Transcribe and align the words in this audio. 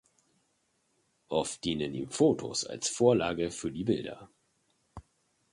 Oft 1.27 1.63
dienen 1.63 1.93
ihm 1.93 2.09
Fotos 2.09 2.65
als 2.65 2.89
Vorlage 2.89 3.51
für 3.51 3.71
die 3.71 3.83
Bilder. 3.83 4.31